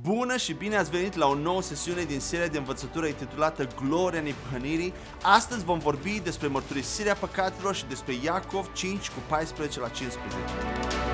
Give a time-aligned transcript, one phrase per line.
[0.00, 4.20] Bună și bine ați venit la o nouă sesiune din seria de învățătură intitulată Gloria
[4.20, 4.92] Nepăhănirii.
[5.22, 11.13] Astăzi vom vorbi despre mărturisirea păcatelor și despre Iacov 5 cu 14 la 15.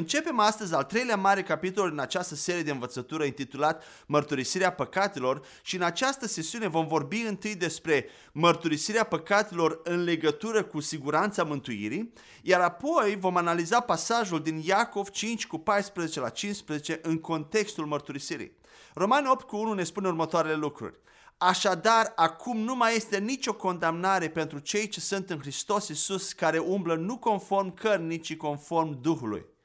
[0.00, 5.76] Începem astăzi al treilea mare capitol în această serie de învățătură intitulat Mărturisirea păcatelor și
[5.76, 12.60] în această sesiune vom vorbi întâi despre mărturisirea păcatelor în legătură cu siguranța mântuirii, iar
[12.60, 18.56] apoi vom analiza pasajul din Iacov 5 cu 14 la 15 în contextul mărturisirii.
[18.94, 20.98] Romani 8 cu 1 ne spune următoarele lucruri.
[21.38, 26.58] Așadar, acum nu mai este nicio condamnare pentru cei ce sunt în Hristos Iisus care
[26.58, 29.58] umblă nu conform cărnii, ci conform Duhului.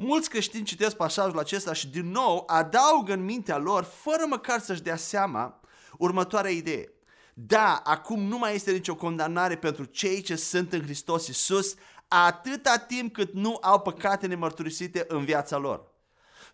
[0.00, 4.82] Mulți creștini citesc pasajul acesta și din nou adaugă în mintea lor, fără măcar să-și
[4.82, 5.60] dea seama,
[5.96, 6.92] următoarea idee.
[7.34, 11.74] Da, acum nu mai este nicio condamnare pentru cei ce sunt în Hristos Iisus,
[12.08, 15.92] atâta timp cât nu au păcate nemărturisite în viața lor.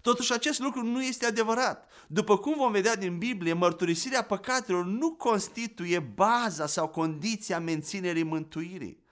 [0.00, 1.90] Totuși acest lucru nu este adevărat.
[2.06, 9.03] După cum vom vedea din Biblie, mărturisirea păcatelor nu constituie baza sau condiția menținerii mântuirii.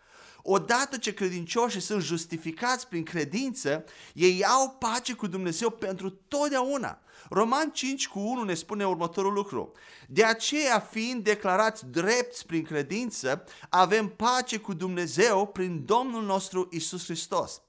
[0.43, 7.03] Odată ce credincioșii sunt justificați prin credință, ei au pace cu Dumnezeu pentru totdeauna.
[7.31, 9.73] Roman 5 cu 1 ne spune următorul lucru.
[10.09, 17.05] De aceea, fiind declarați drepți prin credință, avem pace cu Dumnezeu prin Domnul nostru Isus
[17.05, 17.63] Hristos.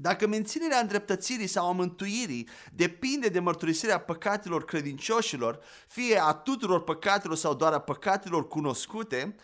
[0.00, 5.58] Dacă menținerea îndreptățirii sau a mântuirii depinde de mărturisirea păcatelor credincioșilor,
[5.88, 9.36] fie a tuturor păcatelor sau doar a păcatelor cunoscute,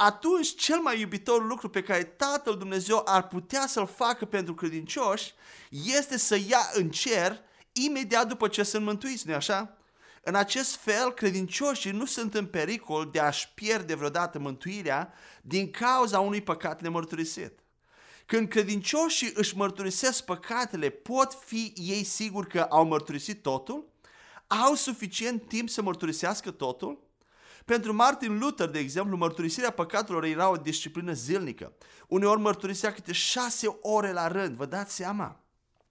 [0.00, 5.34] atunci cel mai iubitor lucru pe care Tatăl Dumnezeu ar putea să-l facă pentru credincioși
[5.70, 7.40] este să ia în cer
[7.72, 9.76] imediat după ce sunt mântuiți, nu așa?
[10.22, 16.20] În acest fel, credincioșii nu sunt în pericol de a-și pierde vreodată mântuirea din cauza
[16.20, 17.58] unui păcat nemărturisit.
[18.26, 23.88] Când credincioșii își mărturisesc păcatele, pot fi ei siguri că au mărturisit totul?
[24.46, 27.07] Au suficient timp să mărturisească totul?
[27.68, 31.72] Pentru Martin Luther, de exemplu, mărturisirea păcatelor era o disciplină zilnică.
[32.06, 35.40] Uneori mărturisea câte șase ore la rând, vă dați seama?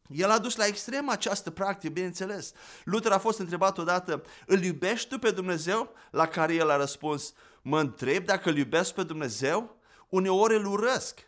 [0.08, 2.52] El a dus la extrem această practică, bineînțeles.
[2.84, 5.94] Luther a fost întrebat odată, îl iubești tu pe Dumnezeu?
[6.12, 9.78] La care el a răspuns, mă întreb dacă îl iubesc pe Dumnezeu?
[10.10, 11.20] Uneori îl urăsc.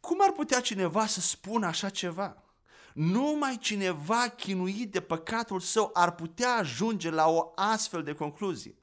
[0.00, 2.42] Cum ar putea cineva să spună așa ceva?
[2.94, 8.74] Numai cineva chinuit de păcatul său ar putea ajunge la o astfel de concluzie.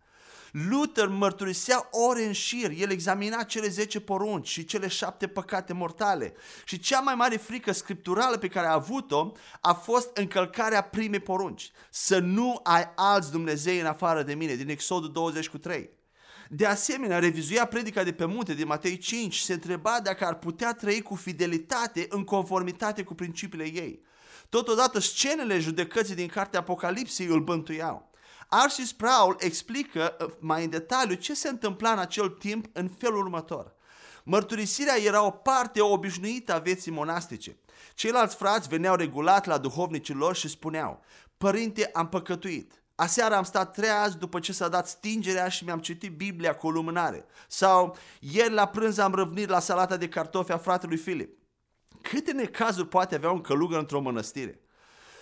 [0.51, 6.33] Luther mărturisea ore în șir, el examina cele 10 porunci și cele șapte păcate mortale.
[6.65, 9.31] Și cea mai mare frică scripturală pe care a avut-o
[9.61, 11.71] a fost încălcarea primei porunci.
[11.89, 15.89] Să nu ai alți Dumnezei în afară de mine, din Exodul 20 cu 3.
[16.49, 20.35] De asemenea, revizuia predica de pe munte din Matei 5 și se întreba dacă ar
[20.35, 24.03] putea trăi cu fidelitate în conformitate cu principiile ei.
[24.49, 28.10] Totodată, scenele judecății din cartea Apocalipsei îl bântuiau.
[28.53, 33.17] Arsis Sproul explică uh, mai în detaliu ce se întâmpla în acel timp în felul
[33.17, 33.73] următor.
[34.23, 37.57] Mărturisirea era o parte obișnuită a vieții monastice.
[37.93, 41.03] Ceilalți frați veneau regulat la duhovnicii lor și spuneau,
[41.37, 42.83] Părinte, am păcătuit.
[42.95, 46.71] Aseară am stat treaz după ce s-a dat stingerea și mi-am citit Biblia cu o
[46.71, 47.25] lumânare.
[47.47, 51.37] Sau ieri la prânz am răvnit la salata de cartofi a fratelui Filip.
[52.01, 54.61] Câte necazuri poate avea un călugăr într-o mănăstire?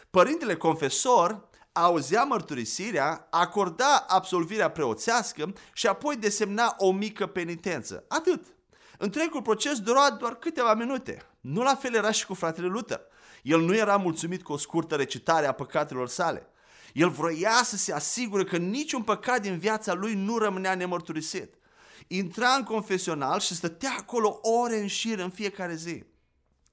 [0.09, 8.05] Părintele confesor auzea mărturisirea, acorda absolvirea preoțească și apoi desemna o mică penitență.
[8.07, 8.45] Atât.
[8.97, 11.21] Întregul proces dura doar câteva minute.
[11.41, 13.01] Nu la fel era și cu fratele Luther.
[13.43, 16.47] El nu era mulțumit cu o scurtă recitare a păcatelor sale.
[16.93, 21.53] El vroia să se asigure că niciun păcat din viața lui nu rămânea nemărturisit.
[22.07, 26.03] Intra în confesional și stătea acolo ore în șir în fiecare zi.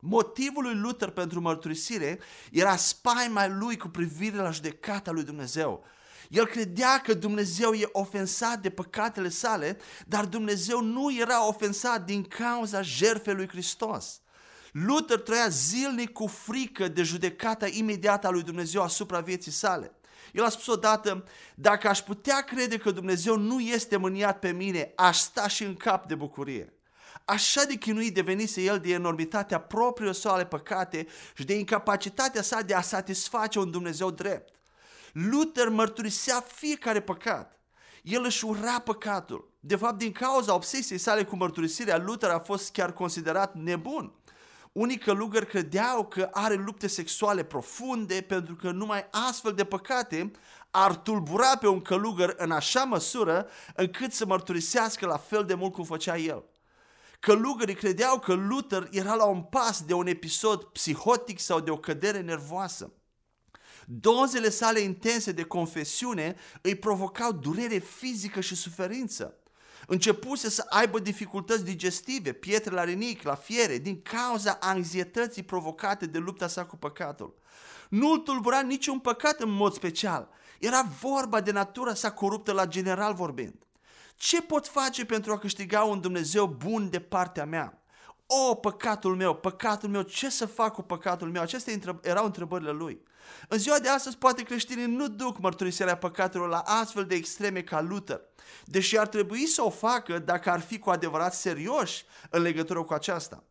[0.08, 2.18] Motivul lui Luther pentru mărturisire
[2.50, 5.84] era spaima lui cu privire la judecata lui Dumnezeu.
[6.28, 12.22] El credea că Dumnezeu e ofensat de păcatele sale, dar Dumnezeu nu era ofensat din
[12.22, 14.20] cauza jertfei lui Hristos.
[14.72, 19.92] Luther trăia zilnic cu frică de judecata imediată a lui Dumnezeu asupra vieții sale.
[20.32, 21.24] El a spus odată,
[21.54, 25.74] dacă aș putea crede că Dumnezeu nu este mâniat pe mine, aș sta și în
[25.74, 26.75] cap de bucurie.
[27.24, 32.74] Așa de chinuit devenise el de enormitatea propriilor sale păcate și de incapacitatea sa de
[32.74, 34.54] a satisface un Dumnezeu drept.
[35.12, 37.60] Luther mărturisea fiecare păcat.
[38.02, 39.52] El își ura păcatul.
[39.60, 44.14] De fapt, din cauza obsesiei sale cu mărturisirea, Luther a fost chiar considerat nebun.
[44.72, 50.30] Unii călugări credeau că are lupte sexuale profunde pentru că numai astfel de păcate
[50.70, 55.72] ar tulbura pe un călugăr în așa măsură încât să mărturisească la fel de mult
[55.72, 56.44] cum făcea el.
[57.20, 61.78] Călugării credeau că Luther era la un pas de un episod psihotic sau de o
[61.78, 62.92] cădere nervoasă.
[63.86, 69.36] Dozele sale intense de confesiune îi provocau durere fizică și suferință.
[69.86, 76.18] Începuse să aibă dificultăți digestive, pietre la rinic, la fiere, din cauza anxietății provocate de
[76.18, 77.38] lupta sa cu păcatul.
[77.88, 80.28] Nu îl tulbura niciun păcat în mod special.
[80.58, 83.65] Era vorba de natura sa coruptă la general vorbind.
[84.16, 87.80] Ce pot face pentru a câștiga un Dumnezeu bun de partea mea?
[88.26, 91.42] O, păcatul meu, păcatul meu, ce să fac cu păcatul meu?
[91.42, 93.02] Acestea erau întrebările lui.
[93.48, 97.80] În ziua de astăzi, poate creștinii nu duc mărturisirea păcatelor la astfel de extreme ca
[97.80, 98.20] Luther,
[98.64, 102.92] deși ar trebui să o facă dacă ar fi cu adevărat serioși în legătură cu
[102.92, 103.44] aceasta.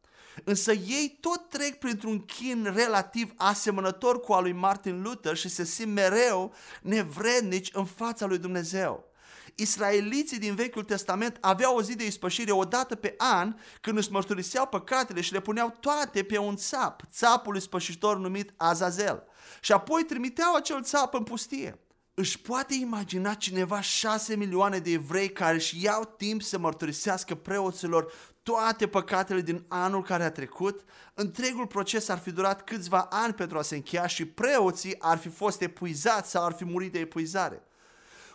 [0.43, 5.63] Însă ei tot trec printr-un chin relativ asemănător cu al lui Martin Luther și se
[5.63, 9.13] simt mereu nevrednici în fața lui Dumnezeu.
[9.55, 14.11] Israeliții din Vechiul Testament aveau o zi de ispășire o dată pe an când își
[14.11, 19.23] mărturiseau păcatele și le puneau toate pe un țap, țapul spășitor numit Azazel.
[19.61, 21.79] Și apoi trimiteau acel țap în pustie.
[22.13, 28.11] Își poate imagina cineva șase milioane de evrei care își iau timp să mărturisească preoților
[28.43, 33.57] toate păcatele din anul care a trecut, întregul proces ar fi durat câțiva ani pentru
[33.57, 37.63] a se încheia și preoții ar fi fost epuizați sau ar fi murit de epuizare.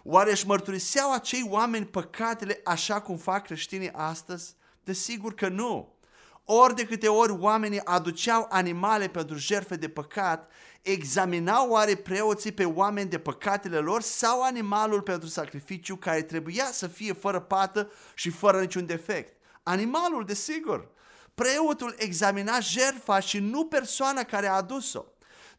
[0.03, 4.55] Oare își mărturiseau acei oameni păcatele așa cum fac creștinii astăzi?
[4.85, 5.99] Desigur că nu.
[6.45, 10.51] Ori de câte ori oamenii aduceau animale pentru jertfe de păcat,
[10.83, 16.87] examinau oare preoții pe oameni de păcatele lor sau animalul pentru sacrificiu care trebuia să
[16.87, 19.37] fie fără pată și fără niciun defect.
[19.63, 20.89] Animalul, desigur.
[21.35, 25.05] Preotul examina jertfa și nu persoana care a adus-o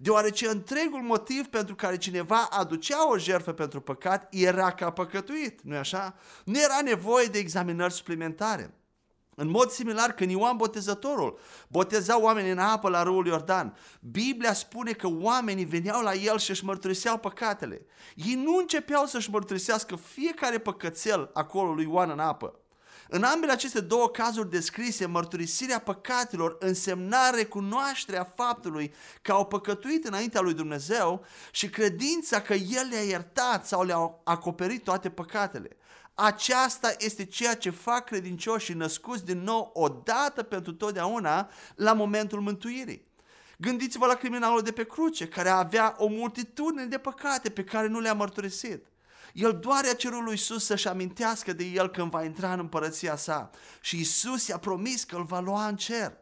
[0.01, 5.77] deoarece întregul motiv pentru care cineva aducea o jertfă pentru păcat era ca păcătuit, nu-i
[5.77, 6.15] așa?
[6.45, 8.74] Nu era nevoie de examinări suplimentare.
[9.36, 14.92] În mod similar, când Ioan Botezătorul boteza oamenii în apă la râul Iordan, Biblia spune
[14.92, 17.86] că oamenii veneau la el și își mărturiseau păcatele.
[18.15, 22.61] Ei nu începeau să-și mărturisească fiecare păcățel acolo lui Ioan în apă.
[23.13, 30.42] În ambele aceste două cazuri descrise, mărturisirea păcatelor însemna recunoașterea faptului că au păcătuit înaintea
[30.42, 35.78] lui Dumnezeu și credința că El le-a iertat sau le-a acoperit toate păcatele.
[36.13, 43.08] Aceasta este ceea ce fac credincioșii născuți din nou odată pentru totdeauna la momentul mântuirii.
[43.58, 48.00] Gândiți-vă la criminalul de pe cruce, care avea o multitudine de păcate pe care nu
[48.00, 48.86] le-a mărturisit.
[49.33, 53.16] El doar a cerut lui Isus să-și amintească de el când va intra în împărăția
[53.16, 53.50] sa.
[53.81, 56.18] Și Isus i-a promis că îl va lua în cer.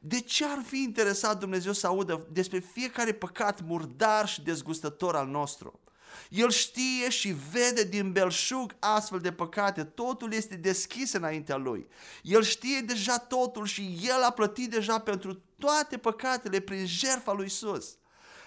[0.00, 5.26] De ce ar fi interesat Dumnezeu să audă despre fiecare păcat murdar și dezgustător al
[5.26, 5.80] nostru?
[6.28, 11.88] El știe și vede din belșug astfel de păcate, totul este deschis înaintea lui.
[12.22, 17.46] El știe deja totul și el a plătit deja pentru toate păcatele prin jertfa lui
[17.46, 17.96] Isus.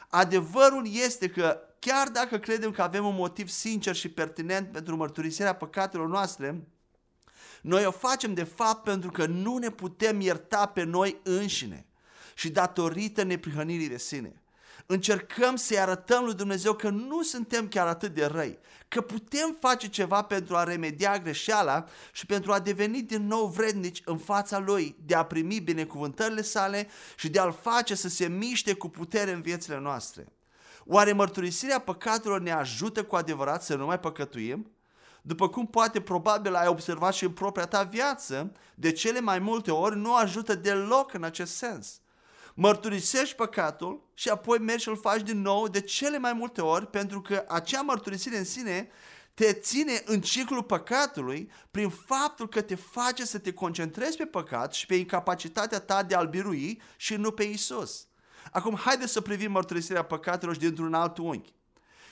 [0.09, 5.55] Adevărul este că chiar dacă credem că avem un motiv sincer și pertinent pentru mărturisirea
[5.55, 6.67] păcatelor noastre,
[7.61, 11.85] noi o facem de fapt pentru că nu ne putem ierta pe noi înșine
[12.35, 14.41] și datorită neprihănirii de sine.
[14.85, 19.87] Încercăm să-i arătăm lui Dumnezeu că nu suntem chiar atât de răi, că putem face
[19.87, 24.95] ceva pentru a remedia greșeala și pentru a deveni din nou vrednici în fața Lui,
[25.05, 29.41] de a primi binecuvântările sale și de a-L face să se miște cu putere în
[29.41, 30.27] viețile noastre.
[30.85, 34.71] Oare mărturisirea păcatelor ne ajută cu adevărat să nu mai păcătuim?
[35.21, 39.71] După cum poate probabil ai observat și în propria ta viață, de cele mai multe
[39.71, 42.01] ori nu ajută deloc în acest sens.
[42.53, 46.87] Mărturisești păcatul și apoi mergi și îl faci din nou de cele mai multe ori
[46.87, 48.89] pentru că acea mărturisire în sine
[49.33, 54.73] te ține în ciclul păcatului prin faptul că te face să te concentrezi pe păcat
[54.73, 58.07] și pe incapacitatea ta de a-L birui și nu pe Isus.
[58.51, 61.53] Acum, haideți să privim mărturisirea păcatelor și dintr-un alt unghi.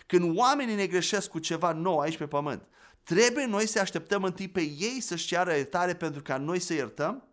[0.05, 2.67] Când oamenii ne greșesc cu ceva nou aici pe pământ,
[3.03, 7.23] trebuie noi să așteptăm întâi pe ei să-și ceară iertare pentru ca noi să iertăm?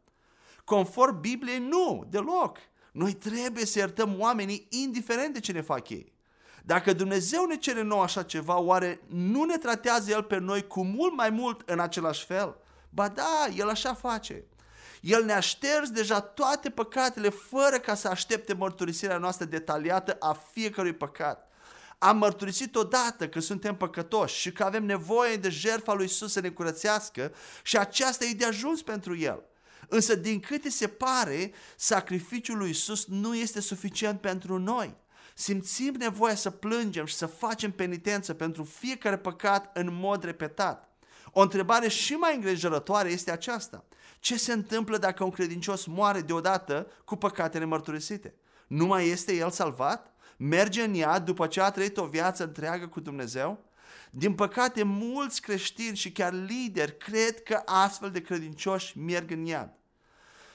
[0.65, 2.59] Conform Bibliei, nu, deloc.
[2.93, 6.13] Noi trebuie să iertăm oamenii indiferent de ce ne fac ei.
[6.65, 10.85] Dacă Dumnezeu ne cere nou așa ceva, oare nu ne tratează El pe noi cu
[10.85, 12.57] mult mai mult în același fel?
[12.91, 14.45] Ba da, El așa face.
[15.01, 20.93] El ne-a șters deja toate păcatele fără ca să aștepte mărturisirea noastră detaliată a fiecărui
[20.93, 21.49] păcat.
[21.99, 26.41] Am mărturisit odată că suntem păcătoși și că avem nevoie de jertfa lui Isus să
[26.41, 29.43] ne curățească și aceasta e de ajuns pentru El.
[29.89, 34.97] Însă din câte se pare, sacrificiul lui Isus nu este suficient pentru noi.
[35.35, 40.88] Simțim nevoia să plângem și să facem penitență pentru fiecare păcat în mod repetat.
[41.33, 43.85] O întrebare și mai îngrijorătoare este aceasta.
[44.21, 48.35] Ce se întâmplă dacă un credincios moare deodată cu păcatele mărturisite?
[48.67, 50.13] Nu mai este el salvat?
[50.37, 53.65] Merge în iad după ce a trăit o viață întreagă cu Dumnezeu?
[54.11, 59.78] Din păcate, mulți creștini și chiar lideri cred că astfel de credincioși merg în iad.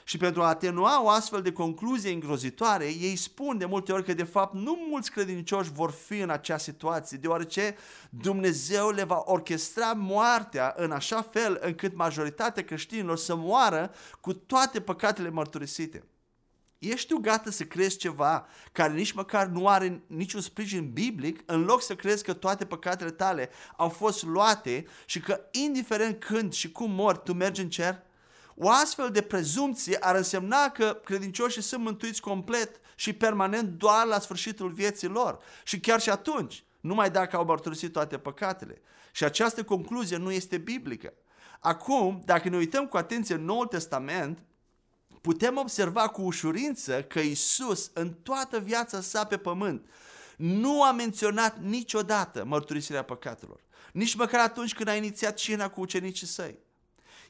[0.03, 4.13] Și pentru a atenua o astfel de concluzie îngrozitoare, ei spun de multe ori că
[4.13, 7.75] de fapt nu mulți credincioși vor fi în acea situație, deoarece
[8.09, 13.91] Dumnezeu le va orchestra moartea în așa fel încât majoritatea creștinilor să moară
[14.21, 16.03] cu toate păcatele mărturisite.
[16.79, 21.63] Ești tu gata să crezi ceva care nici măcar nu are niciun sprijin biblic, în
[21.63, 26.71] loc să crezi că toate păcatele tale au fost luate și că indiferent când și
[26.71, 28.01] cum mor, tu mergi în cer?
[28.55, 34.19] O astfel de prezumție ar însemna că credincioșii sunt mântuiți complet și permanent doar la
[34.19, 35.39] sfârșitul vieții lor.
[35.63, 38.81] Și chiar și atunci, numai dacă au mărturisit toate păcatele.
[39.11, 41.13] Și această concluzie nu este biblică.
[41.59, 44.43] Acum, dacă ne uităm cu atenție în Noul Testament,
[45.21, 49.89] putem observa cu ușurință că Isus, în toată viața sa pe pământ,
[50.37, 53.59] nu a menționat niciodată mărturisirea păcatelor.
[53.93, 56.57] Nici măcar atunci când a inițiat cina cu ucenicii săi.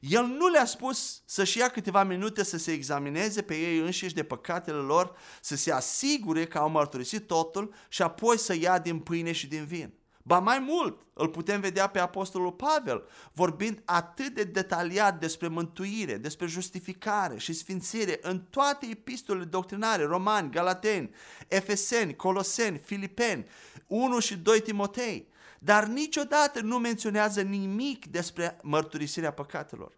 [0.09, 4.23] El nu le-a spus să-și ia câteva minute să se examineze pe ei înșiși de
[4.23, 9.31] păcatele lor, să se asigure că au mărturisit totul și apoi să ia din pâine
[9.31, 9.93] și din vin.
[10.23, 16.17] Ba mai mult, îl putem vedea pe Apostolul Pavel vorbind atât de detaliat despre mântuire,
[16.17, 21.09] despre justificare și sfințire în toate epistolele doctrinare, romani, galateni,
[21.47, 23.45] efeseni, coloseni, filipeni,
[23.87, 25.31] 1 și 2 Timotei
[25.63, 29.91] dar niciodată nu menționează nimic despre mărturisirea păcatelor.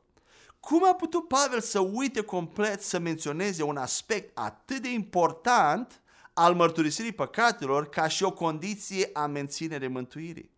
[0.59, 6.01] Cum a putut Pavel să uite complet să menționeze un aspect atât de important
[6.33, 10.53] al mărturisirii păcatelor ca și o condiție a menținerii mântuirii?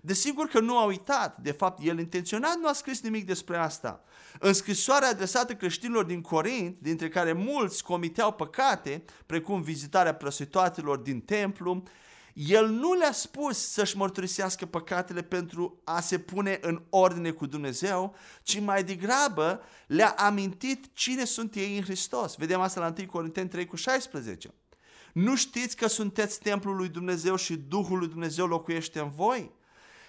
[0.00, 4.04] Desigur că nu a uitat, de fapt el intenționat nu a scris nimic despre asta.
[4.38, 11.20] În scrisoarea adresată creștinilor din Corint, dintre care mulți comiteau păcate, precum vizitarea prăsitoatelor din
[11.20, 11.82] templu,
[12.32, 18.14] el nu le-a spus să-și mărturisească păcatele pentru a se pune în ordine cu Dumnezeu,
[18.42, 22.34] ci mai degrabă le-a amintit cine sunt ei în Hristos.
[22.36, 24.54] Vedem asta la 1 Corinteni 3 cu 16.
[25.12, 29.52] Nu știți că sunteți templul lui Dumnezeu și Duhul lui Dumnezeu locuiește în voi?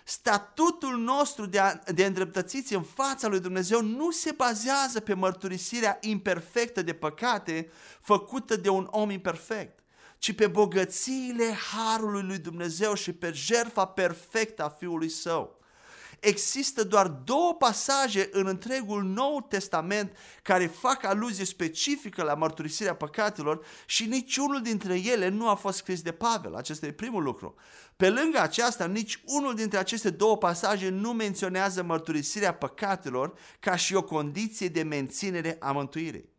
[0.06, 5.98] Statutul nostru de, a, de îndreptățiți în fața lui Dumnezeu nu se bazează pe mărturisirea
[6.02, 7.70] imperfectă de păcate
[8.02, 9.83] făcută de un om imperfect
[10.24, 15.60] ci pe bogățiile harului lui Dumnezeu și pe jertfa perfectă a Fiului Său.
[16.20, 23.66] Există doar două pasaje în întregul Nou Testament care fac aluzie specifică la mărturisirea păcatelor
[23.86, 26.56] și niciunul dintre ele nu a fost scris de Pavel.
[26.56, 27.56] Acesta e primul lucru.
[27.96, 33.96] Pe lângă aceasta, nici unul dintre aceste două pasaje nu menționează mărturisirea păcatelor ca și
[33.96, 36.33] o condiție de menținere a mântuirii.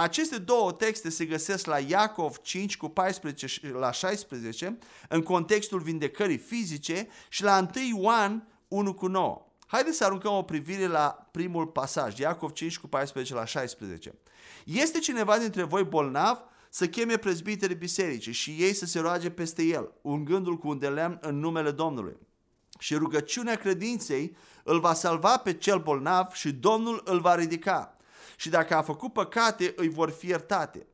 [0.00, 4.78] Aceste două texte se găsesc la Iacov 5 cu 14 și la 16
[5.08, 9.46] în contextul vindecării fizice și la 1 Ioan 1 cu 9.
[9.66, 14.14] Haideți să aruncăm o privire la primul pasaj, Iacov 5 cu 14 la 16.
[14.64, 16.38] Este cineva dintre voi bolnav
[16.70, 20.88] să cheme prezbiterii bisericii și ei să se roage peste el, ungându-l cu un de
[20.88, 22.16] lemn în numele Domnului.
[22.78, 27.97] Și rugăciunea credinței îl va salva pe cel bolnav și Domnul îl va ridica
[28.36, 30.86] și dacă a făcut păcate, îi vor fi iertate.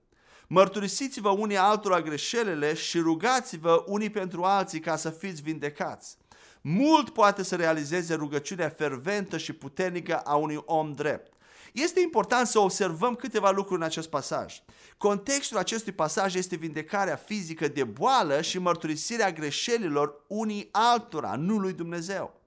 [0.46, 6.16] Mărturisiți-vă unii altora greșelile și rugați-vă unii pentru alții ca să fiți vindecați.
[6.60, 11.32] Mult poate să realizeze rugăciunea ferventă și puternică a unui om drept.
[11.72, 14.62] Este important să observăm câteva lucruri în acest pasaj.
[14.96, 21.72] Contextul acestui pasaj este vindecarea fizică de boală și mărturisirea greșelilor unii altora, nu lui
[21.72, 22.40] Dumnezeu.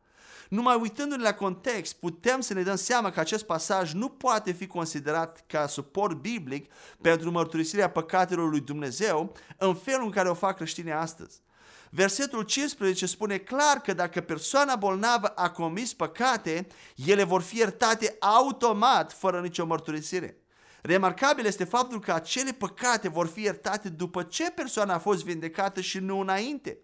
[0.50, 4.68] Numai uitându-ne la context, putem să ne dăm seama că acest pasaj nu poate fi
[4.68, 10.56] considerat ca suport biblic pentru mărturisirea păcatelor lui Dumnezeu în felul în care o fac
[10.56, 11.42] creștinii astăzi.
[11.89, 18.16] Versetul 15 spune clar că dacă persoana bolnavă a comis păcate, ele vor fi iertate
[18.20, 20.42] automat, fără nicio mărturisire.
[20.82, 25.82] Remarcabil este faptul că acele păcate vor fi iertate după ce persoana a fost vindecată
[25.82, 26.77] și nu înainte.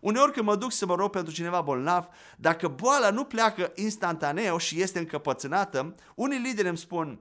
[0.00, 4.58] Uneori când mă duc să mă rog pentru cineva bolnav, dacă boala nu pleacă instantaneu
[4.58, 7.20] și este încăpățânată, unii lideri îmi spun,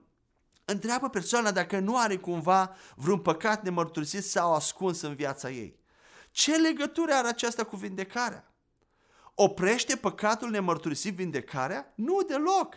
[0.66, 5.80] întreabă persoana dacă nu are cumva vreun păcat nemărturisit sau ascuns în viața ei.
[6.32, 8.54] Ce legătură are aceasta cu vindecarea?
[9.36, 11.94] Oprește păcatul nemărturisit vindecarea?
[11.96, 12.76] Nu deloc.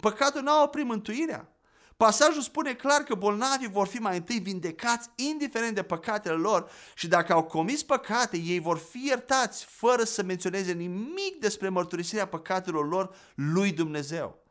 [0.00, 1.53] Păcatul nu a oprit mântuirea.
[1.96, 7.08] Pasajul spune clar că bolnavii vor fi mai întâi vindecați indiferent de păcatele lor și
[7.08, 12.88] dacă au comis păcate, ei vor fi iertați fără să menționeze nimic despre mărturisirea păcatelor
[12.88, 14.42] lor lui Dumnezeu.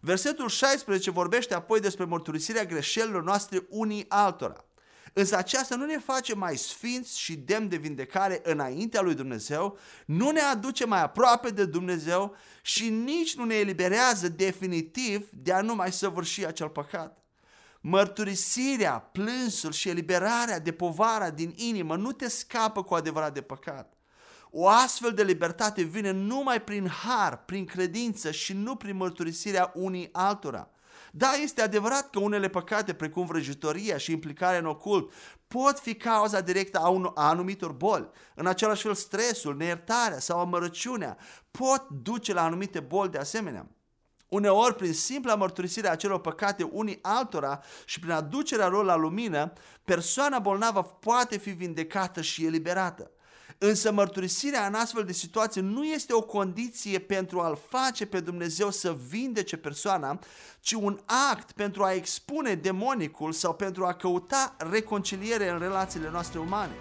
[0.00, 4.64] Versetul 16 vorbește apoi despre mărturisirea greșelilor noastre unii altora.
[5.12, 10.30] Însă aceasta nu ne face mai sfinți și demn de vindecare înaintea lui Dumnezeu, nu
[10.30, 15.74] ne aduce mai aproape de Dumnezeu și nici nu ne eliberează definitiv de a nu
[15.74, 17.22] mai săvârși acel păcat.
[17.80, 23.96] Mărturisirea, plânsul și eliberarea de povara din inimă nu te scapă cu adevărat de păcat.
[24.50, 30.08] O astfel de libertate vine numai prin har, prin credință și nu prin mărturisirea unii
[30.12, 30.70] altora.
[31.14, 35.12] Da, este adevărat că unele păcate, precum vrăjitoria și implicarea în ocult,
[35.48, 38.08] pot fi cauza directă a, un, a anumitor boli.
[38.34, 41.16] În același fel, stresul, neiertarea sau amărăciunea
[41.50, 43.66] pot duce la anumite boli de asemenea.
[44.28, 49.52] Uneori, prin simpla mărturisire a acelor păcate unii altora și prin aducerea lor la lumină,
[49.84, 53.10] persoana bolnavă poate fi vindecată și eliberată.
[53.64, 58.70] Însă mărturisirea în astfel de situație nu este o condiție pentru a-L face pe Dumnezeu
[58.70, 60.18] să vindece persoana,
[60.60, 60.98] ci un
[61.30, 66.72] act pentru a expune demonicul sau pentru a căuta reconciliere în relațiile noastre umane.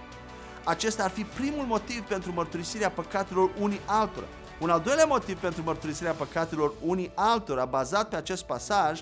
[0.63, 4.27] Acesta ar fi primul motiv pentru mărturisirea păcatelor unii altora.
[4.59, 9.01] Un al doilea motiv pentru mărturisirea păcatelor unii altora, bazat pe acest pasaj,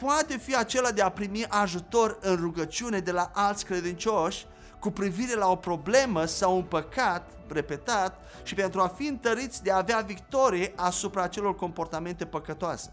[0.00, 4.46] poate fi acela de a primi ajutor în rugăciune de la alți credincioși
[4.82, 9.70] cu privire la o problemă sau un păcat repetat și pentru a fi întăriți de
[9.70, 12.92] a avea victorie asupra acelor comportamente păcătoase.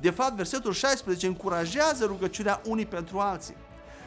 [0.00, 3.56] De fapt, versetul 16 încurajează rugăciunea unii pentru alții.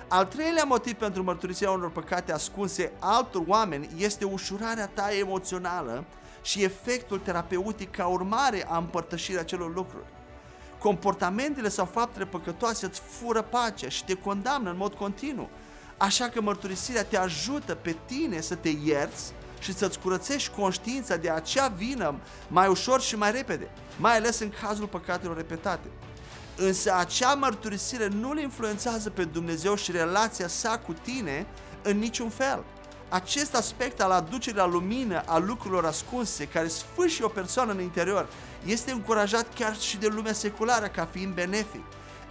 [0.07, 6.03] Al treilea motiv pentru mărturisirea unor păcate ascunse altor oameni este ușurarea ta emoțională
[6.41, 10.05] și efectul terapeutic ca urmare a împărtășirii acelor lucruri.
[10.79, 15.49] Comportamentele sau faptele păcătoase îți fură pacea și te condamnă în mod continuu
[16.01, 21.29] Așa că mărturisirea te ajută pe tine să te ierți și să-ți curățești conștiința de
[21.29, 22.15] acea vină
[22.47, 25.87] mai ușor și mai repede, mai ales în cazul păcatelor repetate.
[26.57, 31.47] Însă acea mărturisire nu îl influențează pe Dumnezeu și relația sa cu tine
[31.81, 32.63] în niciun fel.
[33.09, 38.27] Acest aspect al aducerii la lumină a lucrurilor ascunse, care sfârșie o persoană în interior,
[38.65, 41.83] este încurajat chiar și de lumea seculară ca fiind benefic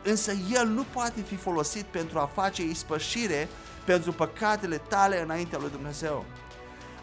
[0.03, 3.49] însă el nu poate fi folosit pentru a face ispășire
[3.85, 6.25] pentru păcatele tale înaintea lui Dumnezeu.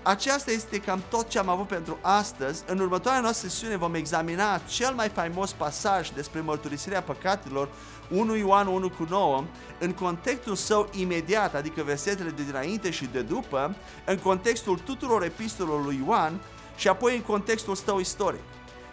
[0.07, 2.63] Aceasta este cam tot ce am avut pentru astăzi.
[2.67, 7.69] În următoarea noastră sesiune vom examina cel mai faimos pasaj despre mărturisirea păcatelor,
[8.09, 9.43] 1 Ioan 1 cu 9,
[9.79, 15.83] în contextul său imediat, adică versetele de dinainte și de după, în contextul tuturor epistolelor
[15.83, 16.39] lui Ioan
[16.75, 18.43] și apoi în contextul său istoric.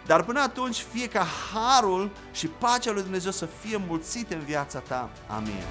[0.05, 4.79] Dar până atunci, fie ca harul și pacea lui Dumnezeu să fie mulțite în viața
[4.79, 5.09] ta.
[5.27, 5.63] Amin.